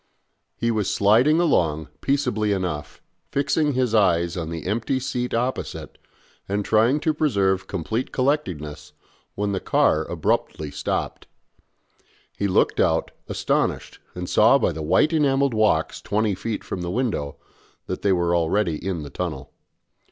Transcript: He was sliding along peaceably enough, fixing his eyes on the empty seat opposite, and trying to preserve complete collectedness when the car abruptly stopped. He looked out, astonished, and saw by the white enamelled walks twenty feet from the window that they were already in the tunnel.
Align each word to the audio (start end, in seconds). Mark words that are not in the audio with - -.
He 0.55 0.71
was 0.71 0.91
sliding 0.91 1.39
along 1.39 1.89
peaceably 2.01 2.51
enough, 2.53 3.03
fixing 3.31 3.73
his 3.73 3.93
eyes 3.93 4.35
on 4.35 4.49
the 4.49 4.65
empty 4.65 4.99
seat 4.99 5.31
opposite, 5.31 5.99
and 6.49 6.65
trying 6.65 6.99
to 7.01 7.13
preserve 7.13 7.67
complete 7.67 8.11
collectedness 8.11 8.93
when 9.35 9.51
the 9.51 9.59
car 9.59 10.03
abruptly 10.05 10.71
stopped. 10.71 11.27
He 12.35 12.47
looked 12.47 12.79
out, 12.79 13.11
astonished, 13.29 13.99
and 14.15 14.27
saw 14.27 14.57
by 14.57 14.71
the 14.71 14.81
white 14.81 15.13
enamelled 15.13 15.53
walks 15.53 16.01
twenty 16.01 16.33
feet 16.33 16.63
from 16.63 16.81
the 16.81 16.89
window 16.89 17.35
that 17.85 18.01
they 18.01 18.11
were 18.11 18.35
already 18.35 18.83
in 18.83 19.03
the 19.03 19.11
tunnel. 19.11 19.53